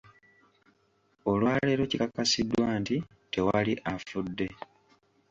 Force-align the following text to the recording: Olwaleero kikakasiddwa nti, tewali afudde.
Olwaleero 1.29 1.83
kikakasiddwa 1.91 2.65
nti, 2.81 2.95
tewali 3.31 3.73
afudde. 3.93 4.47